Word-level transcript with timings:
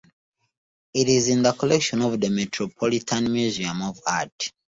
It 0.95 1.07
is 1.09 1.29
in 1.29 1.43
the 1.43 1.53
collection 1.53 2.01
of 2.01 2.19
the 2.19 2.31
Metropolitan 2.31 3.31
Museum 3.31 3.83
of 3.83 3.99
Art. 4.07 4.51